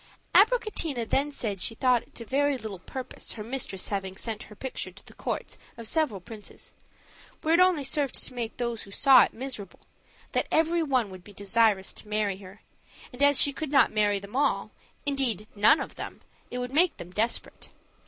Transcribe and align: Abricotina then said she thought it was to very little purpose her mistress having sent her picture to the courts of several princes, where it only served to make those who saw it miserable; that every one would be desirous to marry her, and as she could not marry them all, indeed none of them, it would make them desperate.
Abricotina 0.33 1.05
then 1.07 1.31
said 1.31 1.61
she 1.61 1.75
thought 1.75 2.01
it 2.01 2.05
was 2.07 2.13
to 2.15 2.25
very 2.25 2.57
little 2.57 2.79
purpose 2.79 3.33
her 3.33 3.43
mistress 3.43 3.89
having 3.89 4.17
sent 4.17 4.41
her 4.49 4.55
picture 4.55 4.89
to 4.89 5.05
the 5.05 5.13
courts 5.13 5.59
of 5.77 5.85
several 5.85 6.19
princes, 6.19 6.73
where 7.43 7.53
it 7.53 7.59
only 7.59 7.83
served 7.83 8.15
to 8.15 8.33
make 8.33 8.57
those 8.57 8.81
who 8.81 8.89
saw 8.89 9.21
it 9.21 9.31
miserable; 9.31 9.81
that 10.31 10.47
every 10.51 10.81
one 10.81 11.11
would 11.11 11.23
be 11.23 11.33
desirous 11.33 11.93
to 11.93 12.07
marry 12.07 12.37
her, 12.37 12.63
and 13.13 13.21
as 13.21 13.39
she 13.39 13.53
could 13.53 13.69
not 13.71 13.91
marry 13.91 14.17
them 14.17 14.35
all, 14.35 14.71
indeed 15.05 15.47
none 15.53 15.79
of 15.79 15.93
them, 15.97 16.21
it 16.49 16.57
would 16.57 16.73
make 16.73 16.97
them 16.97 17.11
desperate. 17.11 17.69